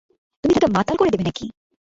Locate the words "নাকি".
1.23-1.45